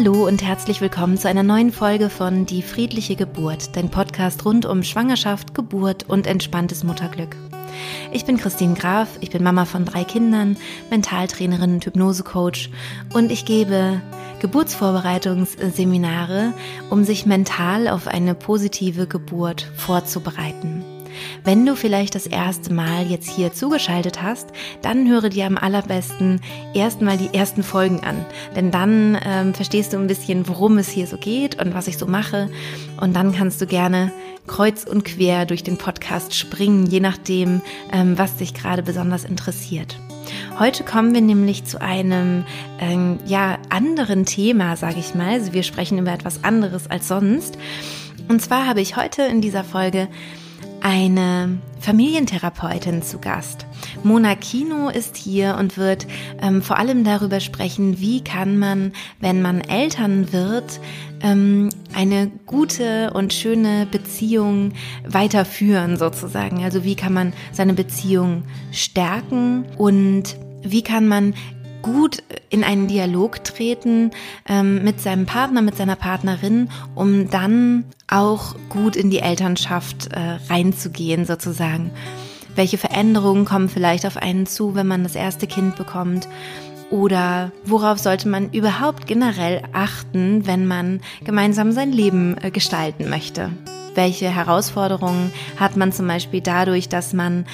[0.00, 4.64] Hallo und herzlich willkommen zu einer neuen Folge von Die friedliche Geburt, dein Podcast rund
[4.64, 7.34] um Schwangerschaft, Geburt und entspanntes Mutterglück.
[8.12, 10.56] Ich bin Christine Graf, ich bin Mama von drei Kindern,
[10.88, 12.70] Mentaltrainerin und Hypnosecoach
[13.12, 14.00] und ich gebe
[14.40, 16.52] Geburtsvorbereitungsseminare,
[16.90, 20.84] um sich mental auf eine positive Geburt vorzubereiten.
[21.44, 24.48] Wenn du vielleicht das erste Mal jetzt hier zugeschaltet hast,
[24.82, 26.40] dann höre dir am allerbesten
[26.74, 28.24] erstmal die ersten Folgen an.
[28.56, 31.98] Denn dann ähm, verstehst du ein bisschen, worum es hier so geht und was ich
[31.98, 32.50] so mache.
[33.00, 34.12] Und dann kannst du gerne
[34.46, 37.60] kreuz und quer durch den Podcast springen, je nachdem,
[37.92, 39.96] ähm, was dich gerade besonders interessiert.
[40.58, 42.44] Heute kommen wir nämlich zu einem
[42.80, 45.34] ähm, ja anderen Thema, sage ich mal.
[45.34, 47.56] Also wir sprechen über etwas anderes als sonst.
[48.28, 50.08] Und zwar habe ich heute in dieser Folge
[50.88, 53.66] eine Familientherapeutin zu Gast.
[54.04, 56.06] Mona Kino ist hier und wird
[56.40, 60.80] ähm, vor allem darüber sprechen, wie kann man, wenn man Eltern wird,
[61.20, 64.72] ähm, eine gute und schöne Beziehung
[65.06, 66.64] weiterführen sozusagen.
[66.64, 71.34] Also wie kann man seine Beziehung stärken und wie kann man
[71.82, 74.10] gut in einen Dialog treten
[74.48, 80.38] ähm, mit seinem Partner, mit seiner Partnerin, um dann auch gut in die Elternschaft äh,
[80.52, 81.90] reinzugehen sozusagen.
[82.54, 86.28] Welche Veränderungen kommen vielleicht auf einen zu, wenn man das erste Kind bekommt?
[86.90, 93.50] Oder worauf sollte man überhaupt generell achten, wenn man gemeinsam sein Leben äh, gestalten möchte?
[93.98, 97.46] Welche Herausforderungen hat man zum Beispiel dadurch, dass man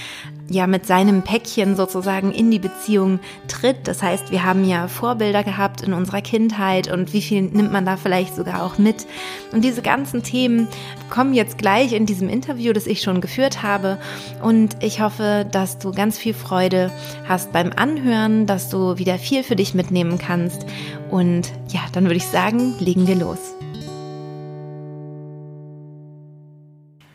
[0.51, 3.89] ja mit seinem Päckchen sozusagen in die Beziehung tritt.
[3.89, 7.87] Das heißt, wir haben ja Vorbilder gehabt in unserer Kindheit und wie viel nimmt man
[7.87, 9.07] da vielleicht sogar auch mit.
[9.53, 10.69] Und diese ganzen Themen
[11.09, 13.97] kommen jetzt gleich in diesem Interview, das ich schon geführt habe.
[14.43, 16.91] Und ich hoffe, dass du ganz viel Freude
[17.27, 20.67] hast beim Anhören, dass du wieder viel für dich mitnehmen kannst.
[21.11, 23.55] Und ja, dann würde ich sagen, legen wir los.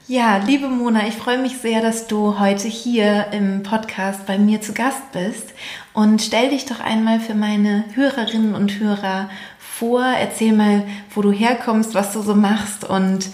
[0.09, 4.59] Ja, liebe Mona, ich freue mich sehr, dass du heute hier im Podcast bei mir
[4.59, 5.53] zu Gast bist.
[5.94, 10.03] Und stell dich doch einmal für meine Hörerinnen und Hörer vor.
[10.03, 10.84] Erzähl mal,
[11.14, 13.28] wo du herkommst, was du so machst und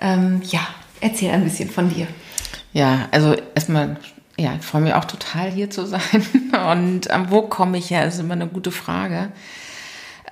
[0.00, 0.60] ähm, ja,
[1.02, 2.06] erzähl ein bisschen von dir.
[2.72, 3.98] Ja, also erstmal,
[4.38, 6.00] ja, ich freue mich auch total hier zu sein.
[6.72, 9.28] Und ähm, wo komme ich her, ist immer eine gute Frage.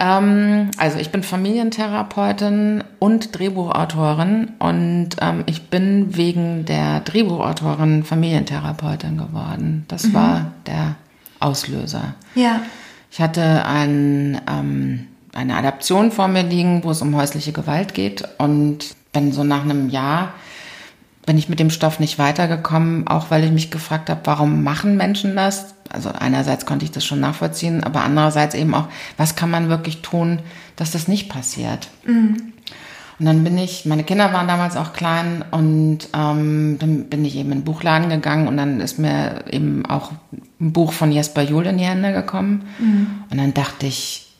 [0.00, 9.18] Ähm, also ich bin Familientherapeutin und Drehbuchautorin und ähm, ich bin wegen der Drehbuchautorin Familientherapeutin
[9.18, 9.84] geworden.
[9.88, 10.14] Das mhm.
[10.14, 10.96] war der
[11.38, 12.14] Auslöser.
[12.34, 12.62] Ja.
[13.10, 18.26] Ich hatte ein, ähm, eine Adaption vor mir liegen, wo es um häusliche Gewalt geht
[18.38, 20.32] und bin so nach einem Jahr
[21.30, 24.96] bin ich mit dem Stoff nicht weitergekommen, auch weil ich mich gefragt habe, warum machen
[24.96, 25.76] Menschen das?
[25.88, 30.02] Also einerseits konnte ich das schon nachvollziehen, aber andererseits eben auch, was kann man wirklich
[30.02, 30.40] tun,
[30.74, 31.86] dass das nicht passiert?
[32.04, 32.52] Mhm.
[33.20, 37.36] Und dann bin ich, meine Kinder waren damals auch klein und ähm, dann bin ich
[37.36, 40.10] eben in den Buchladen gegangen und dann ist mir eben auch
[40.60, 42.64] ein Buch von Jesper Juhl in die Hände gekommen.
[42.80, 43.06] Mhm.
[43.30, 44.32] Und dann dachte ich,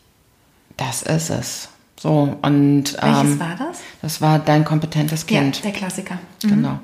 [0.76, 1.68] das ist es.
[2.00, 3.80] So, und Welches ähm, war das?
[4.00, 5.56] Das war dein kompetentes Kind.
[5.56, 6.14] Ja, der Klassiker.
[6.42, 6.48] Mhm.
[6.48, 6.78] Genau.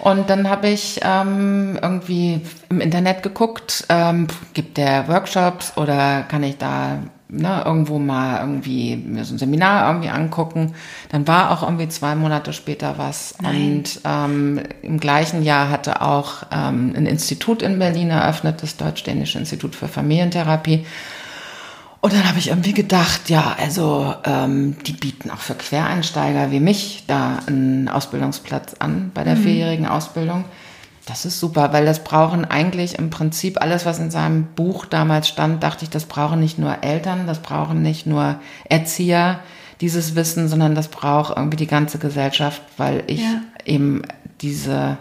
[0.00, 6.42] Und dann habe ich ähm, irgendwie im Internet geguckt, ähm, gibt der Workshops oder kann
[6.42, 10.74] ich da ne, irgendwo mal irgendwie mir so ein Seminar irgendwie angucken.
[11.10, 13.36] Dann war auch irgendwie zwei Monate später was.
[13.40, 13.54] Nein.
[13.54, 19.38] Und ähm, im gleichen Jahr hatte auch ähm, ein Institut in Berlin eröffnet, das Deutsch-Dänische
[19.38, 20.84] Institut für Familientherapie.
[22.00, 26.60] Und dann habe ich irgendwie gedacht, ja, also ähm, die bieten auch für Quereinsteiger wie
[26.60, 29.42] mich da einen Ausbildungsplatz an bei der mhm.
[29.42, 30.44] vierjährigen Ausbildung.
[31.04, 35.28] Das ist super, weil das brauchen eigentlich im Prinzip alles, was in seinem Buch damals
[35.28, 39.40] stand, dachte ich, das brauchen nicht nur Eltern, das brauchen nicht nur Erzieher,
[39.80, 43.40] dieses Wissen, sondern das braucht irgendwie die ganze Gesellschaft, weil ich ja.
[43.64, 44.02] eben
[44.40, 44.98] diese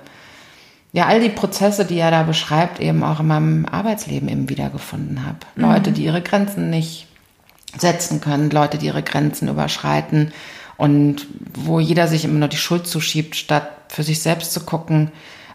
[0.92, 5.26] ja, all die Prozesse, die er da beschreibt, eben auch in meinem Arbeitsleben eben wiedergefunden
[5.26, 5.40] habe.
[5.56, 5.64] Mhm.
[5.64, 7.08] Leute, die ihre Grenzen nicht
[7.78, 10.32] setzen können, Leute, die ihre Grenzen überschreiten
[10.78, 15.12] und wo jeder sich immer nur die Schuld zuschiebt, statt für sich selbst zu gucken,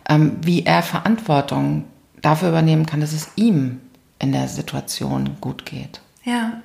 [0.09, 1.85] ähm, wie er Verantwortung
[2.23, 3.81] dafür übernehmen kann, dass es ihm
[4.19, 6.01] in der Situation gut geht.
[6.25, 6.63] Ja,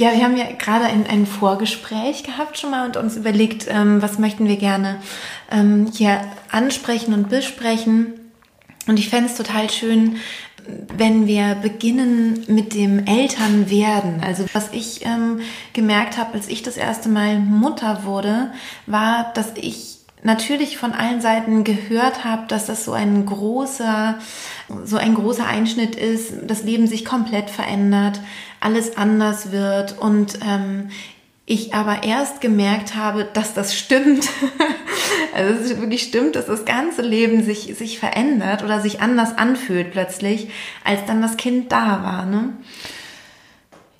[0.00, 4.00] ja, wir haben ja gerade ein, ein Vorgespräch gehabt schon mal und uns überlegt, ähm,
[4.00, 4.96] was möchten wir gerne
[5.50, 8.14] ähm, hier ansprechen und besprechen.
[8.86, 10.16] Und ich fände es total schön,
[10.96, 14.22] wenn wir beginnen mit dem Elternwerden.
[14.24, 15.40] Also was ich ähm,
[15.74, 18.52] gemerkt habe, als ich das erste Mal Mutter wurde,
[18.86, 24.18] war, dass ich natürlich von allen Seiten gehört habe, dass das so ein großer,
[24.84, 28.20] so ein großer Einschnitt ist, das Leben sich komplett verändert,
[28.60, 30.90] alles anders wird und ähm,
[31.46, 34.28] ich aber erst gemerkt habe, dass das stimmt.
[35.34, 39.36] also dass es wirklich stimmt, dass das ganze Leben sich, sich verändert oder sich anders
[39.36, 40.50] anfühlt plötzlich,
[40.84, 42.24] als dann das Kind da war.
[42.24, 42.52] Ne?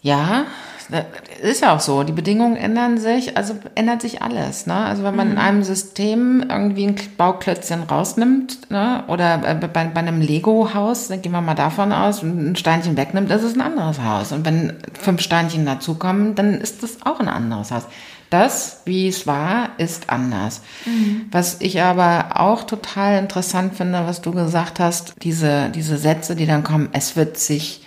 [0.02, 0.46] Ja,
[1.42, 2.02] ist ja auch so.
[2.02, 4.66] Die Bedingungen ändern sich, also ändert sich alles.
[4.66, 4.74] Ne?
[4.74, 5.32] Also wenn man mhm.
[5.34, 9.04] in einem System irgendwie ein Bauklötzchen rausnimmt ne?
[9.08, 13.42] oder bei, bei einem Lego-Haus, dann gehen wir mal davon aus, ein Steinchen wegnimmt, das
[13.42, 14.32] ist ein anderes Haus.
[14.32, 17.84] Und wenn fünf Steinchen dazukommen, dann ist das auch ein anderes Haus.
[18.30, 20.62] Das, wie es war, ist anders.
[20.86, 21.26] Mhm.
[21.32, 26.46] Was ich aber auch total interessant finde, was du gesagt hast, diese, diese Sätze, die
[26.46, 27.82] dann kommen, es wird sich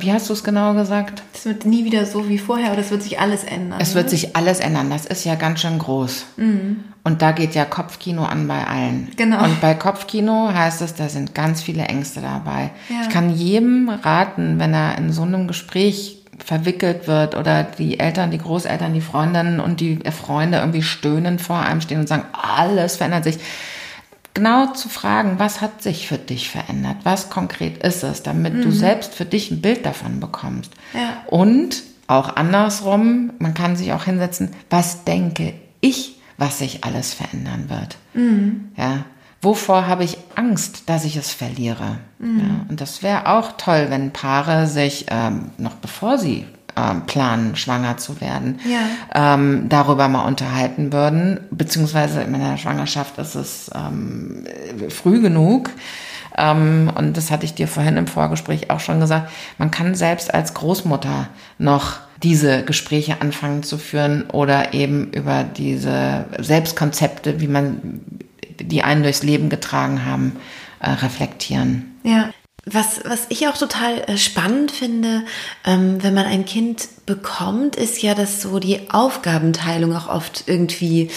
[0.00, 1.22] wie hast du es genau gesagt?
[1.34, 3.80] Es wird nie wieder so wie vorher oder es wird sich alles ändern.
[3.80, 4.90] Es wird sich alles ändern.
[4.90, 6.26] Das ist ja ganz schön groß.
[6.36, 6.84] Mhm.
[7.02, 9.10] Und da geht ja Kopfkino an bei allen.
[9.16, 9.44] Genau.
[9.44, 12.70] Und bei Kopfkino heißt es, da sind ganz viele Ängste dabei.
[12.88, 13.02] Ja.
[13.02, 18.30] Ich kann jedem raten, wenn er in so einem Gespräch verwickelt wird oder die Eltern,
[18.30, 22.96] die Großeltern, die Freundinnen und die Freunde irgendwie stöhnen vor einem stehen und sagen, alles
[22.96, 23.38] verändert sich
[24.34, 26.98] genau zu fragen, was hat sich für dich verändert?
[27.04, 28.62] Was konkret ist es, damit mhm.
[28.62, 30.72] du selbst für dich ein Bild davon bekommst?
[30.92, 31.22] Ja.
[31.28, 37.70] Und auch andersrum, man kann sich auch hinsetzen, was denke ich, was sich alles verändern
[37.70, 37.96] wird?
[38.12, 38.72] Mhm.
[38.76, 39.04] Ja.
[39.40, 41.98] Wovor habe ich Angst, dass ich es verliere?
[42.18, 42.40] Mhm.
[42.40, 47.56] Ja, und das wäre auch toll, wenn Paare sich ähm, noch bevor sie ähm, planen,
[47.56, 49.34] schwanger zu werden, ja.
[49.34, 51.40] ähm, darüber mal unterhalten würden.
[51.50, 54.44] Beziehungsweise in meiner Schwangerschaft ist es ähm,
[54.88, 55.70] früh genug.
[56.36, 59.30] Ähm, und das hatte ich dir vorhin im Vorgespräch auch schon gesagt.
[59.58, 61.28] Man kann selbst als Großmutter
[61.58, 68.00] noch diese Gespräche anfangen zu führen oder eben über diese Selbstkonzepte, wie man
[68.60, 70.36] die einen durchs Leben getragen haben,
[70.80, 71.98] äh, reflektieren.
[72.02, 72.30] Ja,
[72.66, 75.24] was, was ich auch total äh, spannend finde,
[75.64, 81.10] ähm, wenn man ein Kind bekommt, ist ja, dass so die Aufgabenteilung auch oft irgendwie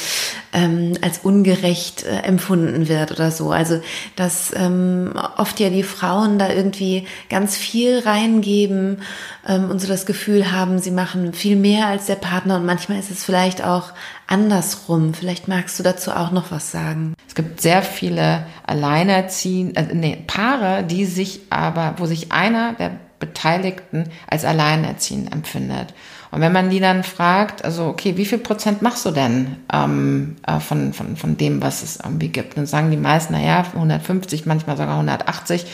[0.51, 3.51] ähm, als ungerecht äh, empfunden wird oder so.
[3.51, 3.79] Also
[4.17, 9.01] dass ähm, oft ja die Frauen da irgendwie ganz viel reingeben
[9.47, 12.99] ähm, und so das Gefühl haben, sie machen viel mehr als der Partner und manchmal
[12.99, 13.93] ist es vielleicht auch
[14.27, 15.13] andersrum.
[15.13, 17.13] Vielleicht magst du dazu auch noch was sagen.
[17.29, 22.99] Es gibt sehr viele Alleinerziehende, äh, nee, Paare, die sich aber, wo sich einer der
[23.19, 25.93] Beteiligten als alleinerziehend empfindet.
[26.31, 30.35] Und wenn man die dann fragt, also okay, wie viel Prozent machst du denn ähm,
[30.45, 32.57] äh, von, von, von dem, was es irgendwie gibt?
[32.57, 35.65] Dann sagen die meisten, naja, 150, manchmal sogar 180.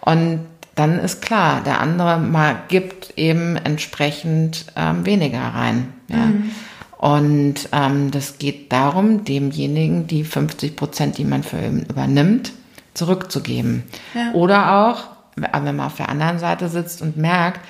[0.00, 0.40] Und
[0.74, 5.92] dann ist klar, der andere mal gibt eben entsprechend ähm, weniger rein.
[6.08, 6.16] Ja.
[6.16, 6.50] Mhm.
[6.96, 12.52] Und ähm, das geht darum, demjenigen die 50 Prozent, die man für ihn übernimmt,
[12.94, 13.84] zurückzugeben.
[14.14, 14.32] Ja.
[14.34, 15.04] Oder auch,
[15.40, 17.60] wenn man auf der anderen Seite sitzt und merkt,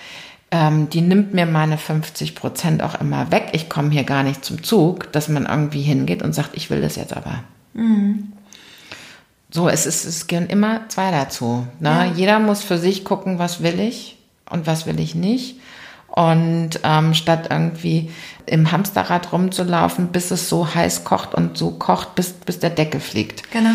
[0.50, 4.44] ähm, die nimmt mir meine 50 Prozent auch immer weg, ich komme hier gar nicht
[4.44, 7.44] zum Zug, dass man irgendwie hingeht und sagt, ich will das jetzt aber.
[7.74, 8.32] Mhm.
[9.52, 11.66] So, es, ist, es gehören immer zwei dazu.
[11.80, 11.88] Ne?
[11.88, 12.04] Ja.
[12.04, 14.16] Jeder muss für sich gucken, was will ich
[14.48, 15.56] und was will ich nicht.
[16.08, 18.10] Und ähm, statt irgendwie
[18.46, 23.00] im Hamsterrad rumzulaufen, bis es so heiß kocht und so kocht, bis, bis der Deckel
[23.00, 23.50] fliegt.
[23.52, 23.70] Genau.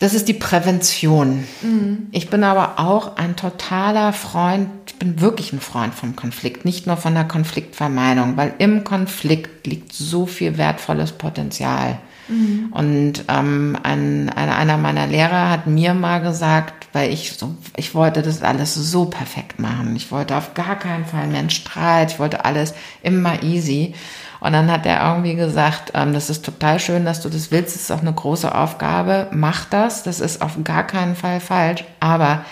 [0.00, 1.44] Das ist die Prävention.
[1.60, 2.08] Mhm.
[2.10, 6.86] Ich bin aber auch ein totaler Freund, ich bin wirklich ein Freund vom Konflikt, nicht
[6.86, 11.98] nur von der Konfliktvermeidung, weil im Konflikt liegt so viel wertvolles Potenzial.
[12.30, 12.68] Mhm.
[12.72, 18.22] Und ähm, ein, einer meiner Lehrer hat mir mal gesagt, weil ich so, ich wollte
[18.22, 19.94] das alles so perfekt machen.
[19.96, 22.12] Ich wollte auf gar keinen Fall mehr einen Streit.
[22.12, 23.94] Ich wollte alles immer easy.
[24.40, 27.74] Und dann hat er irgendwie gesagt, ähm, das ist total schön, dass du das willst.
[27.74, 29.28] Das ist auch eine große Aufgabe.
[29.32, 30.02] Mach das.
[30.02, 31.84] Das ist auf gar keinen Fall falsch.
[32.00, 32.44] Aber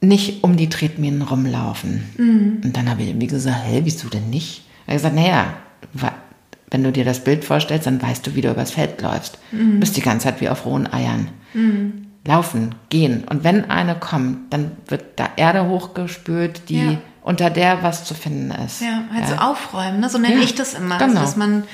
[0.00, 2.04] nicht um die Tretminen rumlaufen.
[2.16, 2.60] Mhm.
[2.64, 4.62] Und dann habe ich irgendwie gesagt, hä, wieso denn nicht?
[4.86, 5.54] Er hat gesagt, naja,
[6.70, 9.38] wenn du dir das Bild vorstellst, dann weißt du, wie du übers Feld läufst.
[9.52, 9.74] Mhm.
[9.74, 11.28] Du bist die ganze Zeit wie auf rohen Eiern.
[11.54, 12.06] Mhm.
[12.26, 13.24] Laufen, gehen.
[13.24, 16.98] Und wenn eine kommt, dann wird da Erde hochgespült, die ja.
[17.22, 18.82] unter der was zu finden ist.
[18.82, 19.28] Ja, halt ja.
[19.28, 20.10] so aufräumen, ne?
[20.10, 20.96] so nenne ja, ich das immer.
[20.96, 21.20] Also, genau.
[21.20, 21.64] Also, dass man,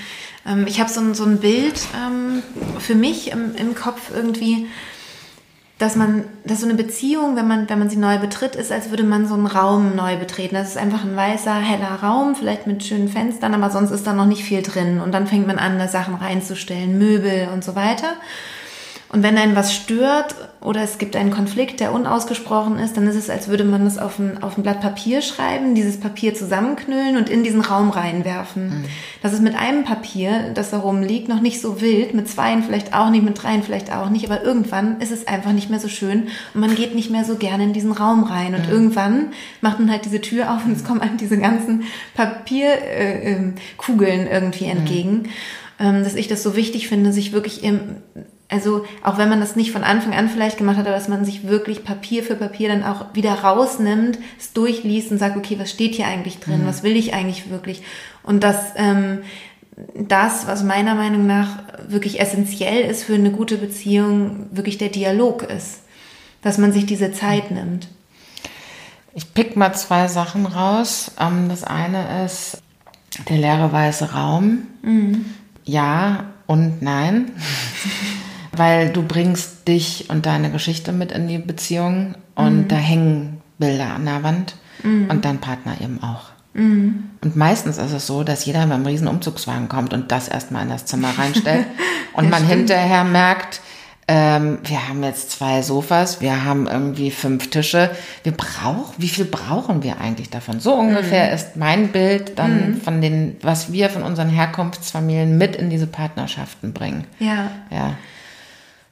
[0.47, 2.43] ähm, ich habe so, so ein Bild ähm,
[2.79, 4.67] für mich im, im Kopf irgendwie,
[5.79, 8.91] dass man, dass so eine Beziehung, wenn man, wenn man sie neu betritt, ist, als
[8.91, 10.55] würde man so einen Raum neu betreten.
[10.55, 14.13] Das ist einfach ein weißer, heller Raum, vielleicht mit schönen Fenstern, aber sonst ist da
[14.13, 15.01] noch nicht viel drin.
[15.01, 18.15] Und dann fängt man an, da Sachen reinzustellen, Möbel und so weiter.
[19.15, 23.15] Und wenn einen was stört oder es gibt einen Konflikt, der unausgesprochen ist, dann ist
[23.15, 27.17] es, als würde man das auf ein, auf ein Blatt Papier schreiben, dieses Papier zusammenknüllen
[27.17, 28.81] und in diesen Raum reinwerfen.
[28.81, 28.87] Mhm.
[29.23, 32.93] Das ist mit einem Papier, das da rumliegt, noch nicht so wild, mit zweien vielleicht
[32.93, 35.87] auch nicht, mit dreien vielleicht auch nicht, aber irgendwann ist es einfach nicht mehr so
[35.87, 38.57] schön und man geht nicht mehr so gerne in diesen Raum rein.
[38.57, 38.73] Und mhm.
[38.73, 39.29] irgendwann
[39.61, 44.35] macht man halt diese Tür auf und es kommen einem diese ganzen Papierkugeln äh, äh,
[44.35, 45.13] irgendwie entgegen.
[45.13, 45.29] Mhm.
[45.79, 47.99] Ähm, dass ich das so wichtig finde, sich wirklich im
[48.49, 51.25] also auch wenn man das nicht von Anfang an vielleicht gemacht hat, aber dass man
[51.25, 55.71] sich wirklich Papier für Papier dann auch wieder rausnimmt, es durchliest und sagt, okay, was
[55.71, 56.67] steht hier eigentlich drin, mhm.
[56.67, 57.83] was will ich eigentlich wirklich?
[58.23, 59.21] Und dass ähm,
[59.95, 61.59] das, was meiner Meinung nach
[61.89, 65.81] wirklich essentiell ist für eine gute Beziehung, wirklich der Dialog ist.
[66.43, 67.89] Dass man sich diese Zeit nimmt.
[69.15, 71.13] Ich pick mal zwei Sachen raus.
[71.19, 72.59] Ähm, das eine ist
[73.29, 74.67] der leere weiße Raum.
[74.83, 75.25] Mhm.
[75.65, 77.33] Ja und nein.
[78.57, 82.69] weil du bringst dich und deine Geschichte mit in die Beziehung und mhm.
[82.69, 85.09] da hängen Bilder an der Wand mhm.
[85.11, 86.31] und dein Partner eben auch.
[86.55, 87.11] Mhm.
[87.23, 90.71] Und meistens ist es so, dass jeder beim riesen Umzugswagen kommt und das erstmal in
[90.71, 91.67] das Zimmer reinstellt
[92.15, 92.69] und man stimmt.
[92.69, 93.61] hinterher merkt,
[94.07, 97.91] ähm, wir haben jetzt zwei Sofas, wir haben irgendwie fünf Tische.
[98.23, 100.61] Wir brauchen, wie viel brauchen wir eigentlich davon?
[100.61, 101.35] So ungefähr mhm.
[101.35, 102.81] ist mein Bild dann mhm.
[102.83, 107.05] von den, was wir von unseren Herkunftsfamilien mit in diese Partnerschaften bringen.
[107.19, 107.51] Ja.
[107.71, 107.95] Ja.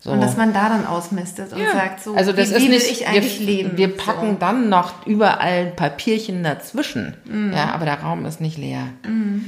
[0.02, 0.11] So.
[0.11, 1.71] Und dass man da dann ausmistet und ja.
[1.71, 3.76] sagt, so, also das wie, ist wie nicht, will ich eigentlich wir, leben?
[3.76, 4.37] Wir packen so.
[4.40, 7.14] dann noch überall Papierchen dazwischen.
[7.25, 7.52] Mhm.
[7.52, 8.88] Ja, aber der Raum ist nicht leer.
[9.06, 9.44] Mhm.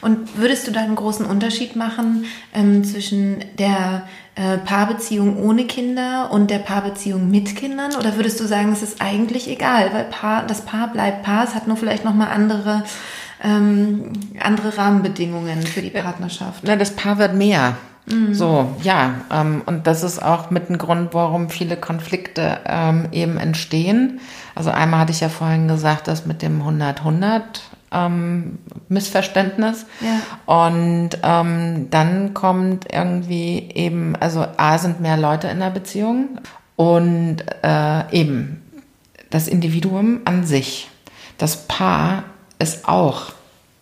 [0.00, 4.06] Und würdest du da einen großen Unterschied machen ähm, zwischen der
[4.36, 7.96] äh, Paarbeziehung ohne Kinder und der Paarbeziehung mit Kindern?
[7.96, 11.56] Oder würdest du sagen, es ist eigentlich egal, weil Paar, das Paar bleibt Paar, es
[11.56, 12.84] hat nur vielleicht nochmal andere,
[13.42, 16.62] ähm, andere Rahmenbedingungen für die Partnerschaft?
[16.62, 17.76] Na, das Paar wird mehr.
[18.06, 18.34] Mhm.
[18.34, 23.36] So, ja, ähm, und das ist auch mit ein Grund, warum viele Konflikte ähm, eben
[23.36, 24.20] entstehen.
[24.54, 27.42] Also einmal hatte ich ja vorhin gesagt, das mit dem 100-100
[27.92, 29.86] ähm, Missverständnis.
[30.00, 30.54] Ja.
[30.54, 36.40] Und ähm, dann kommt irgendwie eben, also A sind mehr Leute in der Beziehung
[36.76, 38.62] und äh, eben
[39.30, 40.88] das Individuum an sich.
[41.38, 42.24] Das Paar
[42.58, 43.32] ist auch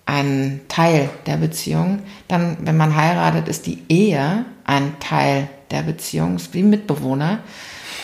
[0.09, 2.01] ein Teil der Beziehung.
[2.29, 7.41] Dann, wenn man heiratet, ist die Ehe ein Teil der Beziehung, wie Mitbewohner.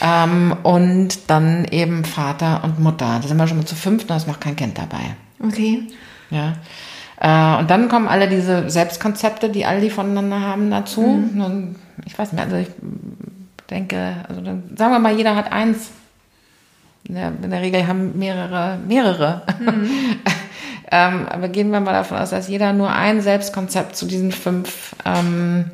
[0.02, 3.20] Ähm, und dann eben Vater und Mutter.
[3.22, 5.16] Da sind wir schon mal zu fünft, da ist noch kein Kind dabei.
[5.42, 5.84] Okay.
[6.30, 6.56] Ja.
[7.20, 11.00] Äh, und dann kommen alle diese Selbstkonzepte, die alle die voneinander haben, dazu.
[11.00, 11.76] Mhm.
[12.04, 12.68] Ich weiß nicht, also ich
[13.70, 15.90] denke, also dann, sagen wir mal, jeder hat eins.
[17.08, 19.42] In der, in der Regel haben mehrere, mehrere.
[19.58, 19.88] Mhm.
[20.96, 24.94] Ähm, aber gehen wir mal davon aus, dass jeder nur ein Selbstkonzept zu diesen fünf
[25.04, 25.64] ähm,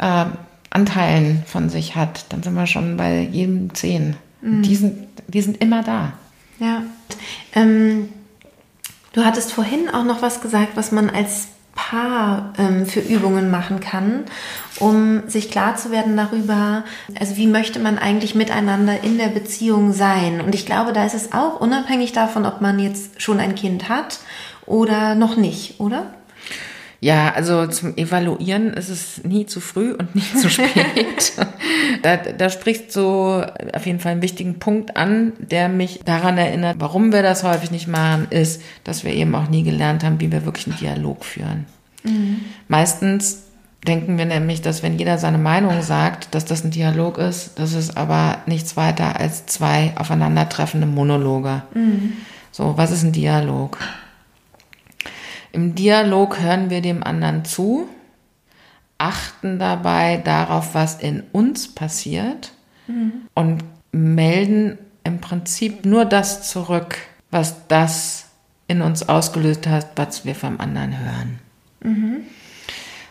[0.00, 0.24] äh,
[0.68, 2.24] Anteilen von sich hat.
[2.30, 4.16] Dann sind wir schon bei jedem zehn.
[4.40, 4.62] Mhm.
[4.62, 6.14] Die, sind, die sind immer da.
[6.58, 6.82] Ja.
[7.54, 8.08] Ähm,
[9.12, 13.80] du hattest vorhin auch noch was gesagt, was man als Paar ähm, für Übungen machen
[13.80, 14.24] kann,
[14.78, 16.84] um sich klar zu werden darüber,
[17.18, 20.40] also wie möchte man eigentlich miteinander in der Beziehung sein.
[20.40, 23.88] Und ich glaube, da ist es auch unabhängig davon, ob man jetzt schon ein Kind
[23.88, 24.18] hat
[24.66, 26.06] oder noch nicht, oder?
[27.02, 31.32] Ja, also zum Evaluieren ist es nie zu früh und nie zu spät.
[32.02, 33.42] da, da sprichst du
[33.74, 37.72] auf jeden Fall einen wichtigen Punkt an, der mich daran erinnert, warum wir das häufig
[37.72, 41.24] nicht machen, ist, dass wir eben auch nie gelernt haben, wie wir wirklich einen Dialog
[41.24, 41.66] führen.
[42.04, 42.36] Mhm.
[42.68, 43.46] Meistens
[43.84, 47.72] denken wir nämlich, dass wenn jeder seine Meinung sagt, dass das ein Dialog ist, das
[47.72, 51.64] ist aber nichts weiter als zwei aufeinandertreffende Monologe.
[51.74, 52.12] Mhm.
[52.52, 53.78] So, was ist ein Dialog?
[55.52, 57.88] Im Dialog hören wir dem anderen zu,
[58.98, 62.52] achten dabei darauf, was in uns passiert
[62.86, 63.12] mhm.
[63.34, 66.96] und melden im Prinzip nur das zurück,
[67.30, 68.26] was das
[68.66, 71.38] in uns ausgelöst hat, was wir vom anderen hören.
[71.82, 72.16] Mhm.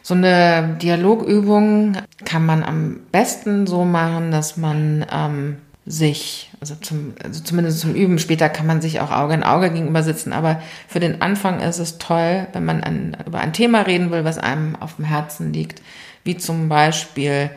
[0.01, 7.15] So eine Dialogübung kann man am besten so machen, dass man ähm, sich, also, zum,
[7.23, 10.61] also zumindest zum Üben, später kann man sich auch Auge in Auge gegenüber sitzen, aber
[10.87, 14.37] für den Anfang ist es toll, wenn man ein, über ein Thema reden will, was
[14.37, 15.81] einem auf dem Herzen liegt,
[16.23, 17.49] wie zum Beispiel,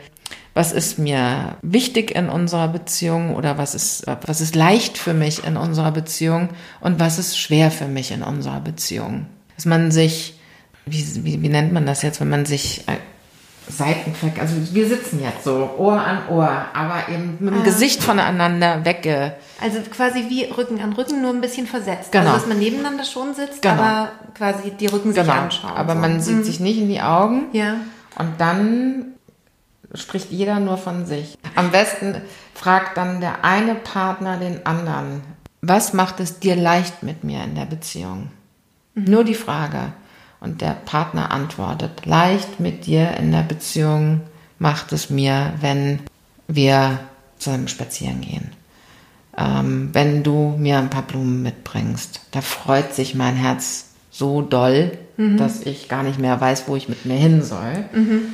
[0.55, 5.45] was ist mir wichtig in unserer Beziehung oder was ist, was ist leicht für mich
[5.45, 6.49] in unserer Beziehung
[6.81, 9.27] und was ist schwer für mich in unserer Beziehung.
[9.55, 10.39] Dass man sich,
[10.85, 12.85] wie, wie, wie nennt man das jetzt, wenn man sich
[13.67, 14.43] Seitenverkehr.
[14.43, 17.63] Also wir sitzen jetzt so Ohr an Ohr, aber eben mit dem ah.
[17.63, 19.35] Gesicht voneinander wegge.
[19.59, 22.11] Also quasi wie Rücken an Rücken, nur ein bisschen versetzt.
[22.11, 22.25] Genau.
[22.25, 23.75] Also dass man nebeneinander schon sitzt, genau.
[23.75, 25.25] aber quasi die Rücken genau.
[25.25, 25.75] sich anschauen.
[25.75, 25.99] Aber so.
[25.99, 26.43] man sieht mhm.
[26.43, 27.45] sich nicht in die Augen.
[27.53, 27.75] Ja.
[28.17, 29.05] Und dann
[29.93, 31.37] spricht jeder nur von sich.
[31.55, 32.21] Am besten
[32.53, 35.21] fragt dann der eine Partner den anderen,
[35.61, 38.29] was macht es dir leicht mit mir in der Beziehung?
[38.93, 39.05] Mhm.
[39.05, 39.93] Nur die Frage.
[40.45, 44.21] Und der Partner antwortet, leicht mit dir in der Beziehung
[44.59, 46.01] macht es mir, wenn
[46.47, 46.99] wir
[47.39, 48.51] zusammen spazieren gehen.
[49.35, 54.91] Ähm, wenn du mir ein paar Blumen mitbringst, da freut sich mein Herz so doll,
[55.17, 55.37] mhm.
[55.37, 57.83] dass ich gar nicht mehr weiß, wo ich mit mir hin soll.
[57.91, 58.33] Mhm.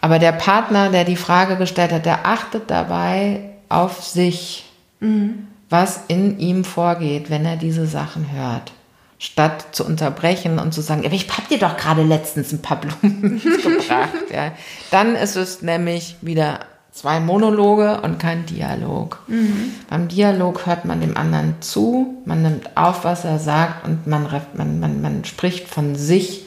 [0.00, 4.68] Aber der Partner, der die Frage gestellt hat, der achtet dabei auf sich,
[4.98, 5.46] mhm.
[5.70, 8.72] was in ihm vorgeht, wenn er diese Sachen hört.
[9.18, 13.40] Statt zu unterbrechen und zu sagen, ich hab dir doch gerade letztens ein paar Blumen
[13.62, 14.30] gebracht.
[14.32, 14.52] Ja.
[14.90, 16.60] Dann ist es nämlich wieder
[16.94, 19.20] zwei Monologe und kein Dialog.
[19.26, 19.72] Mhm.
[19.90, 24.28] Beim Dialog hört man dem anderen zu, man nimmt auf, was er sagt und man,
[24.54, 26.44] man, man, man spricht von sich,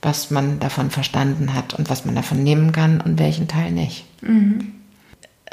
[0.00, 4.06] was man davon verstanden hat und was man davon nehmen kann und welchen Teil nicht.
[4.22, 4.74] Mhm.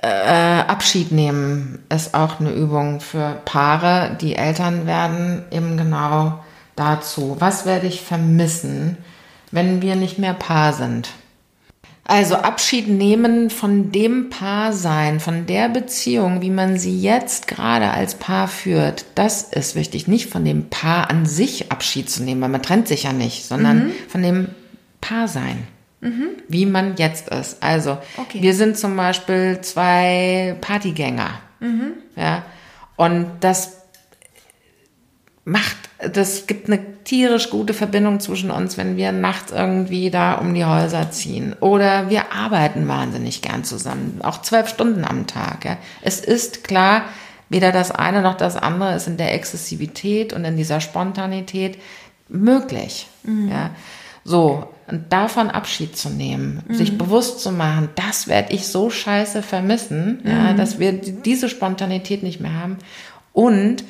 [0.01, 6.39] Äh, Abschied nehmen ist auch eine Übung für Paare, die Eltern werden, eben genau
[6.75, 7.37] dazu.
[7.39, 8.97] Was werde ich vermissen,
[9.51, 11.09] wenn wir nicht mehr Paar sind?
[12.07, 17.89] Also Abschied nehmen von dem Paar sein, von der Beziehung, wie man sie jetzt gerade
[17.89, 20.07] als Paar führt, das ist wichtig.
[20.07, 23.45] Nicht von dem Paar an sich Abschied zu nehmen, weil man trennt sich ja nicht,
[23.45, 23.91] sondern mhm.
[24.07, 24.49] von dem
[25.01, 25.65] Paar sein.
[26.01, 26.29] Mhm.
[26.47, 27.63] Wie man jetzt ist.
[27.63, 28.41] Also, okay.
[28.41, 31.39] wir sind zum Beispiel zwei Partygänger.
[31.59, 31.93] Mhm.
[32.15, 32.43] Ja.
[32.95, 33.77] Und das
[35.45, 40.53] macht, das gibt eine tierisch gute Verbindung zwischen uns, wenn wir nachts irgendwie da um
[40.53, 41.55] die Häuser ziehen.
[41.59, 45.65] Oder wir arbeiten wahnsinnig gern zusammen, auch zwölf Stunden am Tag.
[45.65, 45.77] Ja.
[46.01, 47.03] Es ist klar,
[47.49, 51.77] weder das eine noch das andere ist in der Exzessivität und in dieser Spontanität
[52.27, 53.07] möglich.
[53.23, 53.49] Mhm.
[53.49, 53.69] Ja.
[54.27, 56.73] So, und davon Abschied zu nehmen, mhm.
[56.73, 60.29] sich bewusst zu machen, das werde ich so scheiße vermissen, mhm.
[60.29, 62.77] ja, dass wir diese Spontanität nicht mehr haben.
[63.33, 63.83] Und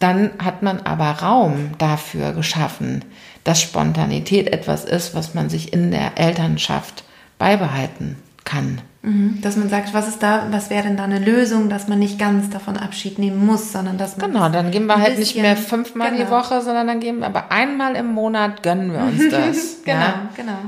[0.00, 3.04] dann hat man aber Raum dafür geschaffen,
[3.42, 7.04] dass Spontanität etwas ist, was man sich in der Elternschaft
[7.38, 8.80] beibehalten kann.
[9.02, 9.40] Mhm.
[9.42, 12.18] Dass man sagt, was ist da, was wäre denn da eine Lösung, dass man nicht
[12.18, 14.32] ganz davon Abschied nehmen muss, sondern dass man.
[14.32, 16.24] Genau, dann gehen wir halt nicht mehr fünfmal genau.
[16.24, 19.82] die Woche, sondern dann gehen wir aber einmal im Monat gönnen wir uns das.
[19.84, 20.28] genau, ja?
[20.36, 20.58] genau.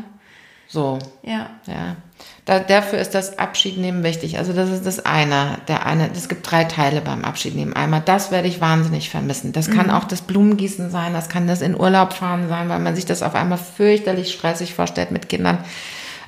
[0.69, 0.99] So.
[1.23, 1.51] Ja.
[1.67, 1.97] Ja.
[2.45, 4.39] Da, dafür ist das Abschiednehmen wichtig.
[4.39, 5.59] Also das ist das eine.
[5.67, 7.75] Der eine, es gibt drei Teile beim Abschiednehmen.
[7.75, 9.53] Einmal, das werde ich wahnsinnig vermissen.
[9.53, 9.93] Das kann mhm.
[9.93, 13.23] auch das Blumengießen sein, das kann das in Urlaub fahren sein, weil man sich das
[13.23, 15.59] auf einmal fürchterlich stressig vorstellt mit Kindern.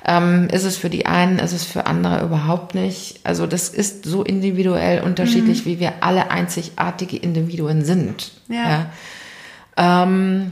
[0.09, 3.19] Ähm, ist es für die einen, ist es für andere überhaupt nicht.
[3.23, 5.69] Also das ist so individuell unterschiedlich, mhm.
[5.69, 8.31] wie wir alle einzigartige Individuen sind.
[8.47, 8.87] Ja.
[9.77, 10.03] ja.
[10.03, 10.51] Ähm,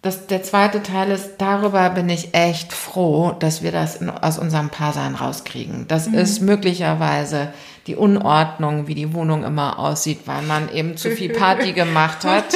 [0.00, 4.38] das, der zweite Teil ist, darüber bin ich echt froh, dass wir das in, aus
[4.38, 5.88] unserem Paarsein rauskriegen.
[5.88, 6.14] Das mhm.
[6.14, 7.48] ist möglicherweise
[7.86, 12.46] die Unordnung, wie die Wohnung immer aussieht, weil man eben zu viel Party gemacht hat.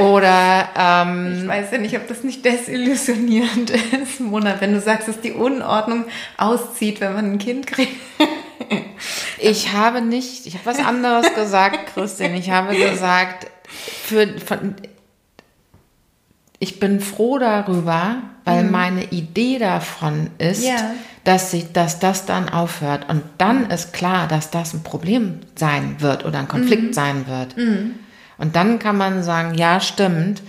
[0.00, 5.08] Oder ähm, ich weiß ja nicht, ob das nicht desillusionierend ist, Mona, wenn du sagst,
[5.08, 6.04] dass die Unordnung
[6.36, 7.96] auszieht, wenn man ein Kind kriegt.
[9.38, 12.38] ich habe nicht, ich habe was anderes gesagt, Christine.
[12.38, 13.46] Ich habe gesagt,
[13.78, 14.74] für von
[16.58, 18.70] ich bin froh darüber, weil mhm.
[18.70, 20.76] meine Idee davon ist, ja.
[21.24, 23.08] dass, sich, dass das dann aufhört.
[23.08, 26.92] Und dann ist klar, dass das ein Problem sein wird oder ein Konflikt mhm.
[26.92, 27.56] sein wird.
[27.56, 27.96] Mhm.
[28.38, 30.42] Und dann kann man sagen, ja, stimmt.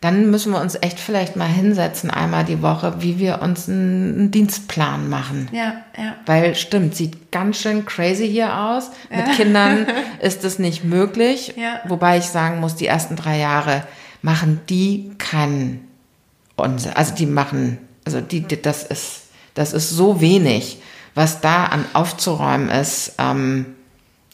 [0.00, 4.14] Dann müssen wir uns echt vielleicht mal hinsetzen, einmal die Woche, wie wir uns einen,
[4.18, 5.48] einen Dienstplan machen.
[5.52, 6.16] Ja, ja.
[6.26, 8.90] Weil stimmt, sieht ganz schön crazy hier aus.
[9.10, 9.18] Ja.
[9.18, 9.86] Mit Kindern
[10.20, 11.54] ist es nicht möglich.
[11.56, 11.82] Ja.
[11.86, 13.84] Wobei ich sagen muss, die ersten drei Jahre
[14.22, 15.88] machen die keinen
[16.56, 16.92] Unsinn.
[16.94, 19.22] Also die machen, also die, das ist,
[19.54, 20.80] das ist so wenig,
[21.14, 23.14] was da an aufzuräumen ist.
[23.18, 23.66] Ähm,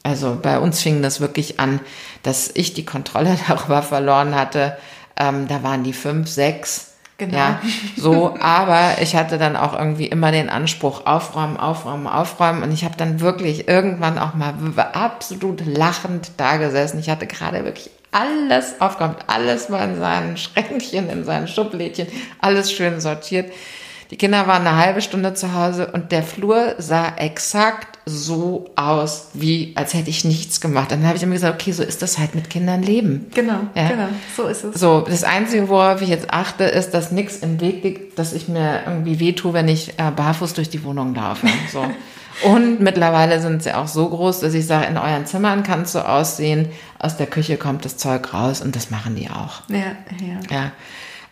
[0.03, 1.81] also bei uns fing das wirklich an,
[2.22, 4.77] dass ich die Kontrolle darüber verloren hatte.
[5.16, 6.85] Ähm, da waren die fünf, sechs.
[7.16, 7.37] Genau.
[7.37, 7.61] Ja,
[7.96, 12.62] so, aber ich hatte dann auch irgendwie immer den Anspruch, aufräumen, aufräumen, aufräumen.
[12.62, 14.55] Und ich habe dann wirklich irgendwann auch mal
[14.92, 17.01] absolut lachend da gesessen.
[17.01, 22.09] Ich hatte gerade wirklich alles aufgeräumt, alles war in seinen Schränkchen, in seinen Schublädchen,
[22.40, 23.53] alles schön sortiert.
[24.11, 29.29] Die Kinder waren eine halbe Stunde zu Hause und der Flur sah exakt so aus,
[29.35, 30.90] wie als hätte ich nichts gemacht.
[30.90, 33.27] Dann habe ich immer gesagt, okay, so ist das halt mit Kindern leben.
[33.35, 33.88] Genau, ja?
[33.88, 34.81] genau, so ist es.
[34.81, 38.49] So, das Einzige, worauf ich jetzt achte, ist, dass nichts im Weg liegt, dass ich
[38.49, 41.47] mir irgendwie wehtue, wenn ich äh, barfuß durch die Wohnung laufe.
[41.71, 41.85] So.
[42.44, 45.92] Und mittlerweile sind sie auch so groß, dass ich sage, in euren Zimmern kann es
[45.92, 49.62] so aussehen, aus der Küche kommt das Zeug raus und das machen die auch.
[49.68, 50.40] Ja, ja.
[50.51, 50.72] ja.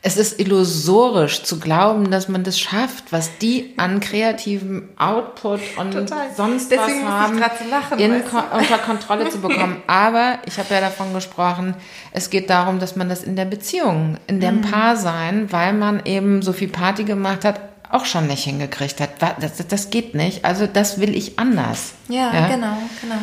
[0.02, 5.92] es ist illusorisch zu glauben, dass man das schafft, was die an kreativem Output und
[5.92, 6.28] Total.
[6.36, 9.82] sonst Deswegen was haben, lachen, in, unter Kontrolle zu bekommen.
[9.86, 11.74] Aber ich habe ja davon gesprochen,
[12.12, 14.62] es geht darum, dass man das in der Beziehung, in dem mhm.
[14.62, 19.10] Paar sein, weil man eben so viel Party gemacht hat, auch schon nicht hingekriegt hat.
[19.40, 20.44] Das, das geht nicht.
[20.44, 21.92] Also das will ich anders.
[22.08, 22.48] Ja, ja?
[22.48, 23.16] genau, genau.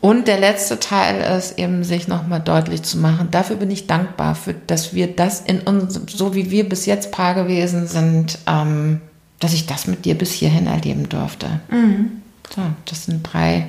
[0.00, 3.28] Und der letzte Teil ist eben, sich nochmal deutlich zu machen.
[3.30, 7.10] Dafür bin ich dankbar, für, dass wir das in uns, so wie wir bis jetzt
[7.10, 9.00] Paar gewesen sind, ähm,
[9.40, 11.60] dass ich das mit dir bis hierhin erleben durfte.
[11.68, 12.22] Mhm.
[12.54, 13.66] So, das sind drei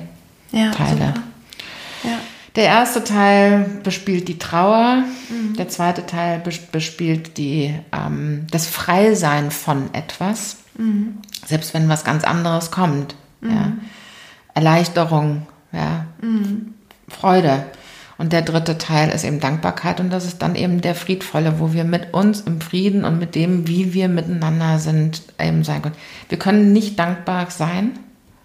[0.52, 1.00] ja, Teile.
[1.00, 1.14] Ja.
[2.56, 5.54] Der erste Teil bespielt die Trauer, mhm.
[5.56, 11.18] der zweite Teil bespielt die, ähm, das Freisein von etwas, mhm.
[11.46, 13.14] selbst wenn was ganz anderes kommt.
[13.42, 13.48] Ja.
[13.48, 13.80] Mhm.
[14.54, 16.74] Erleichterung, ja, mhm.
[17.08, 17.64] Freude.
[18.18, 21.72] Und der dritte Teil ist eben Dankbarkeit und das ist dann eben der friedvolle, wo
[21.72, 25.94] wir mit uns im Frieden und mit dem, wie wir miteinander sind, eben sein können.
[26.28, 27.98] Wir können nicht dankbar sein.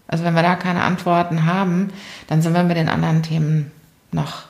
[0.07, 1.89] Also wenn wir da keine Antworten haben,
[2.27, 3.71] dann sind wir mit den anderen Themen
[4.15, 4.43] noch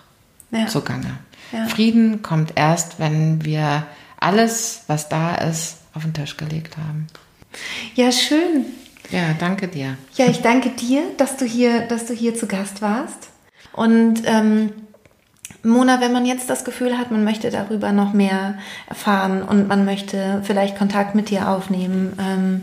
[0.52, 0.68] ja.
[0.68, 1.18] zugange.
[1.52, 1.68] Ja.
[1.68, 3.86] Frieden kommt erst, wenn wir
[4.20, 7.08] alles, was da ist, auf den Tisch gelegt haben.
[7.96, 8.66] Ja, schön.
[9.12, 9.98] Ja, danke dir.
[10.16, 13.30] Ja, ich danke dir, dass du hier, dass du hier zu Gast warst.
[13.72, 14.72] Und ähm,
[15.64, 19.86] Mona, wenn man jetzt das Gefühl hat, man möchte darüber noch mehr erfahren und man
[19.86, 22.62] möchte vielleicht Kontakt mit dir aufnehmen, ähm,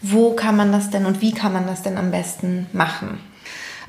[0.00, 3.20] wo kann man das denn und wie kann man das denn am besten machen?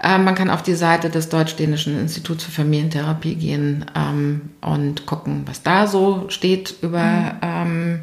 [0.04, 5.44] Ähm, man kann auf die Seite des Deutsch-Dänischen Instituts für Familientherapie gehen ähm, und gucken,
[5.46, 7.32] was da so steht über mhm.
[7.42, 8.00] ähm,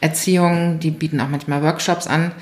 [0.00, 0.78] Erziehung.
[0.78, 2.32] Die bieten auch manchmal Workshops an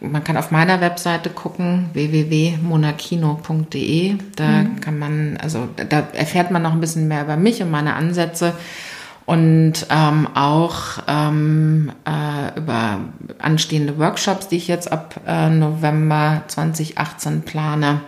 [0.00, 4.16] man kann auf meiner Webseite gucken, www.monakino.de.
[4.34, 4.80] Da mhm.
[4.80, 8.54] kann man, also da erfährt man noch ein bisschen mehr über mich und meine Ansätze
[9.26, 13.00] und ähm, auch ähm, äh, über
[13.38, 18.00] anstehende Workshops, die ich jetzt ab äh, November 2018 plane.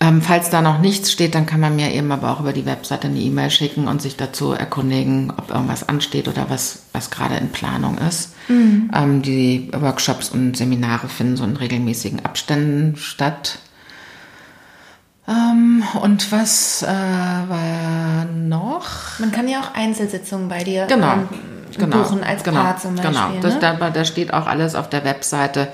[0.00, 2.66] Ähm, falls da noch nichts steht, dann kann man mir eben aber auch über die
[2.66, 7.36] Webseite eine E-Mail schicken und sich dazu erkundigen, ob irgendwas ansteht oder was, was gerade
[7.36, 8.34] in Planung ist.
[8.46, 8.90] Mhm.
[8.94, 13.58] Ähm, die Workshops und Seminare finden so in regelmäßigen Abständen statt.
[15.26, 19.18] Ähm, und was äh, war noch?
[19.18, 21.28] Man kann ja auch Einzelsitzungen bei dir genau, ähm,
[21.76, 23.14] genau, buchen als genau, Paar zum Beispiel.
[23.14, 23.60] Genau, das, ne?
[23.60, 25.68] da, da steht auch alles auf der Webseite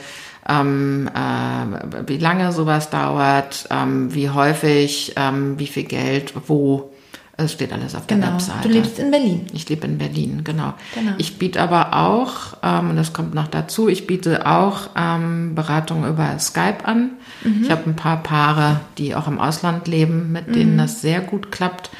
[0.48, 6.90] ähm, äh, wie lange sowas dauert, ähm, wie häufig, ähm, wie viel Geld, wo.
[7.36, 8.26] Es steht alles auf genau.
[8.26, 8.68] der Webseite.
[8.68, 9.46] Du lebst in Berlin.
[9.52, 10.74] Ich lebe in Berlin, genau.
[10.94, 11.14] genau.
[11.18, 16.06] Ich biete aber auch, ähm, und das kommt noch dazu, ich biete auch ähm, Beratung
[16.06, 17.10] über Skype an.
[17.42, 17.64] Mhm.
[17.64, 20.78] Ich habe ein paar Paare, die auch im Ausland leben, mit denen mhm.
[20.78, 21.90] das sehr gut klappt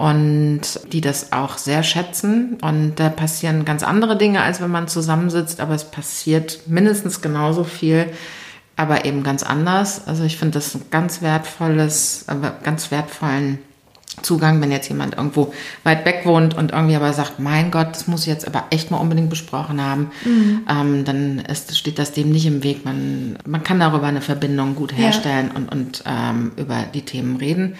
[0.00, 0.62] und
[0.94, 2.56] die das auch sehr schätzen.
[2.62, 7.64] Und da passieren ganz andere Dinge, als wenn man zusammensitzt, aber es passiert mindestens genauso
[7.64, 8.06] viel,
[8.76, 10.08] aber eben ganz anders.
[10.08, 12.24] Also ich finde das ein ganz wertvolles,
[12.62, 13.58] ganz wertvollen
[14.22, 15.52] Zugang, wenn jetzt jemand irgendwo
[15.84, 18.90] weit weg wohnt und irgendwie aber sagt, mein Gott, das muss ich jetzt aber echt
[18.90, 20.62] mal unbedingt besprochen haben, mhm.
[20.66, 22.86] ähm, dann ist, steht das dem nicht im Weg.
[22.86, 25.56] Man, man kann darüber eine Verbindung gut herstellen ja.
[25.56, 27.76] und, und ähm, über die Themen reden.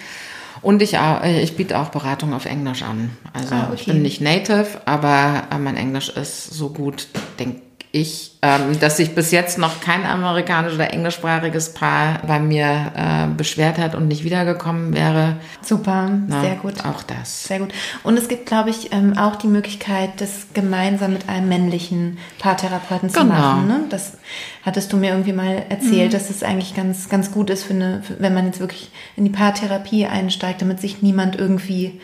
[0.63, 3.11] Und ich, äh, ich biete auch Beratung auf Englisch an.
[3.33, 3.75] Also ah, okay.
[3.77, 7.63] ich bin nicht native, aber äh, mein Englisch ist so gut, denke
[7.93, 13.27] ich, ähm, dass sich bis jetzt noch kein amerikanisch oder englischsprachiges Paar bei mir äh,
[13.37, 15.37] beschwert hat und nicht wiedergekommen wäre.
[15.61, 16.85] Super, Na, sehr gut.
[16.85, 17.45] Auch das.
[17.45, 17.71] Sehr gut.
[18.05, 23.11] Und es gibt, glaube ich, ähm, auch die Möglichkeit, das gemeinsam mit einem männlichen Paartherapeuten
[23.11, 23.35] zu genau.
[23.35, 23.67] machen.
[23.67, 23.81] Ne?
[23.91, 24.19] Das
[24.65, 26.13] hattest du mir irgendwie mal erzählt, mhm.
[26.13, 29.25] dass es eigentlich ganz, ganz gut ist, für eine, für, wenn man jetzt wirklich in
[29.25, 32.01] die Paartherapie einsteigt, damit sich niemand irgendwie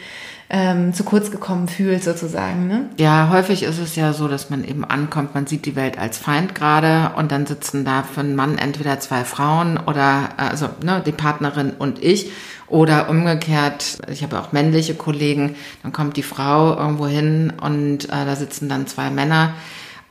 [0.48, 2.68] ähm, zu kurz gekommen fühlt, sozusagen.
[2.68, 2.88] Ne?
[2.98, 6.18] Ja, häufig ist es ja so, dass man eben ankommt, man sieht die Welt als
[6.18, 11.02] Feind gerade und dann sitzen da für einen Mann entweder zwei Frauen oder also ne,
[11.04, 12.30] die Partnerin und ich
[12.68, 18.24] oder umgekehrt, ich habe auch männliche Kollegen, dann kommt die Frau irgendwo hin und äh,
[18.24, 19.54] da sitzen dann zwei Männer.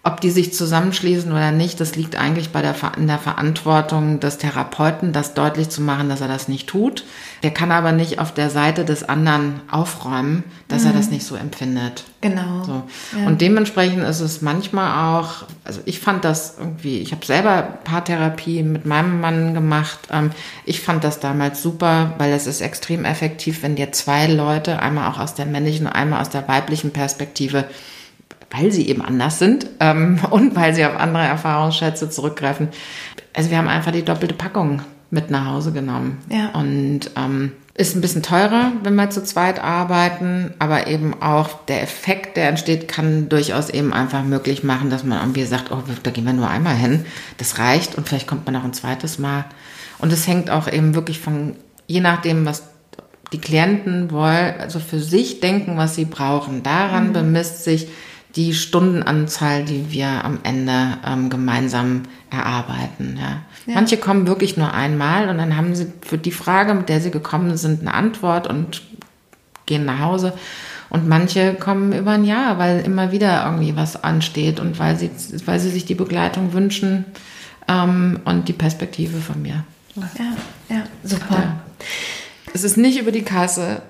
[0.08, 4.38] Ob die sich zusammenschließen oder nicht, das liegt eigentlich bei der, in der Verantwortung des
[4.38, 7.06] Therapeuten, das deutlich zu machen, dass er das nicht tut.
[7.42, 10.90] Der kann aber nicht auf der Seite des anderen aufräumen, dass mhm.
[10.90, 12.04] er das nicht so empfindet.
[12.22, 12.64] Genau.
[12.66, 12.84] So.
[13.20, 13.26] Ja.
[13.26, 18.62] Und dementsprechend ist es manchmal auch, also ich fand das irgendwie, ich habe selber Paartherapie
[18.62, 20.02] mit meinem Mann gemacht.
[20.12, 20.30] Ähm,
[20.66, 25.10] ich fand das damals super, weil es ist extrem effektiv, wenn dir zwei Leute, einmal
[25.10, 27.66] auch aus der männlichen und einmal aus der weiblichen Perspektive,
[28.58, 32.70] weil sie eben anders sind ähm, und weil sie auf andere Erfahrungsschätze zurückgreifen.
[33.34, 36.20] Also wir haben einfach die doppelte Packung mit nach Hause genommen.
[36.30, 36.50] Ja.
[36.54, 41.84] Und ähm, Ist ein bisschen teurer, wenn wir zu zweit arbeiten, aber eben auch der
[41.84, 46.12] Effekt, der entsteht, kann durchaus eben einfach möglich machen, dass man irgendwie sagt, oh, da
[46.12, 47.06] gehen wir nur einmal hin.
[47.38, 49.46] Das reicht und vielleicht kommt man noch ein zweites Mal.
[50.00, 51.56] Und es hängt auch eben wirklich von,
[51.88, 52.64] je nachdem, was
[53.34, 56.64] die Klienten wollen, also für sich denken, was sie brauchen.
[56.64, 57.14] Daran mhm.
[57.14, 57.88] bemisst sich
[58.36, 63.18] die Stundenanzahl, die wir am Ende ähm, gemeinsam erarbeiten.
[63.20, 63.42] Ja.
[63.66, 63.76] ja.
[63.76, 67.12] Manche kommen wirklich nur einmal und dann haben sie für die Frage, mit der sie
[67.12, 68.82] gekommen sind, eine Antwort und
[69.66, 70.34] gehen nach Hause.
[70.90, 75.10] Und manche kommen über ein Jahr, weil immer wieder irgendwie was ansteht und weil sie,
[75.46, 77.06] weil sie sich die Begleitung wünschen
[77.68, 79.64] ähm, und die Perspektive von mir.
[79.96, 81.36] Ja, ja, super.
[81.36, 81.62] Ja.
[82.54, 83.82] Es ist nicht über die Kasse.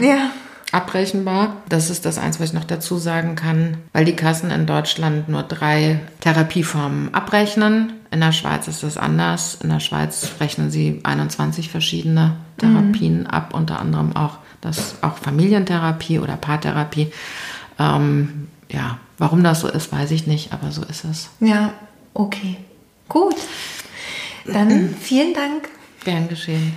[0.00, 0.30] Ja.
[0.74, 1.62] abrechenbar.
[1.68, 5.28] Das ist das eins, was ich noch dazu sagen kann, weil die Kassen in Deutschland
[5.28, 7.92] nur drei Therapieformen abrechnen.
[8.10, 9.58] In der Schweiz ist das anders.
[9.62, 13.26] In der Schweiz rechnen sie 21 verschiedene Therapien mhm.
[13.26, 17.12] ab, unter anderem auch das auch Familientherapie oder Paartherapie.
[17.78, 21.28] Ähm, ja, warum das so ist, weiß ich nicht, aber so ist es.
[21.40, 21.72] Ja,
[22.14, 22.56] okay.
[23.08, 23.36] Gut.
[24.44, 25.68] Dann vielen Dank.
[26.04, 26.72] Gern geschehen.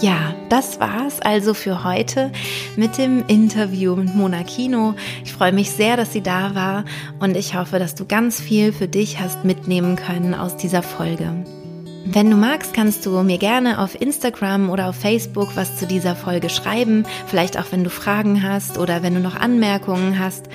[0.00, 2.32] Ja, das war's also für heute
[2.74, 4.94] mit dem Interview mit Mona Kino.
[5.26, 6.86] Ich freue mich sehr, dass sie da war
[7.18, 11.44] und ich hoffe, dass du ganz viel für dich hast mitnehmen können aus dieser Folge.
[12.06, 16.16] Wenn du magst, kannst du mir gerne auf Instagram oder auf Facebook was zu dieser
[16.16, 20.46] Folge schreiben, vielleicht auch wenn du Fragen hast oder wenn du noch Anmerkungen hast.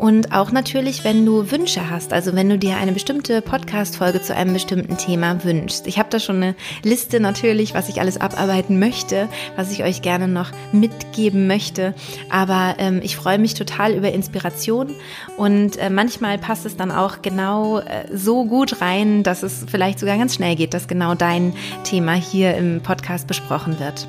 [0.00, 4.34] Und auch natürlich, wenn du Wünsche hast, also wenn du dir eine bestimmte Podcast-Folge zu
[4.34, 5.86] einem bestimmten Thema wünschst.
[5.86, 10.00] Ich habe da schon eine Liste natürlich, was ich alles abarbeiten möchte, was ich euch
[10.00, 11.94] gerne noch mitgeben möchte.
[12.30, 14.94] Aber ähm, ich freue mich total über Inspiration
[15.36, 19.98] und äh, manchmal passt es dann auch genau äh, so gut rein, dass es vielleicht
[19.98, 21.52] sogar ganz schnell geht, dass genau dein
[21.84, 24.08] Thema hier im Podcast besprochen wird.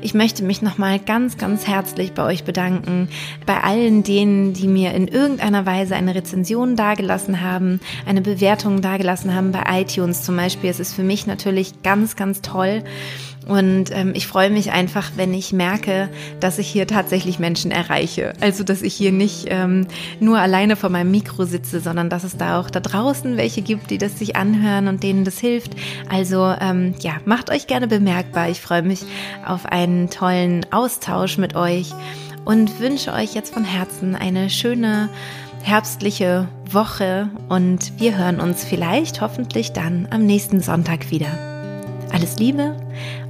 [0.00, 3.08] Ich möchte mich nochmal ganz, ganz herzlich bei euch bedanken,
[3.46, 9.34] bei allen denen, die mir in irgendeiner Weise eine Rezension dagelassen haben, eine Bewertung dagelassen
[9.34, 10.70] haben bei iTunes zum Beispiel.
[10.70, 12.82] Es ist für mich natürlich ganz, ganz toll.
[13.48, 18.34] Und ähm, ich freue mich einfach, wenn ich merke, dass ich hier tatsächlich Menschen erreiche.
[18.40, 19.86] Also, dass ich hier nicht ähm,
[20.20, 23.90] nur alleine vor meinem Mikro sitze, sondern dass es da auch da draußen welche gibt,
[23.90, 25.72] die das sich anhören und denen das hilft.
[26.10, 28.50] Also, ähm, ja, macht euch gerne bemerkbar.
[28.50, 29.00] Ich freue mich
[29.46, 31.92] auf einen tollen Austausch mit euch
[32.44, 35.08] und wünsche euch jetzt von Herzen eine schöne
[35.62, 41.57] herbstliche Woche und wir hören uns vielleicht hoffentlich dann am nächsten Sonntag wieder.
[42.10, 42.74] Alles Liebe,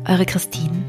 [0.08, 0.84] eure Christine.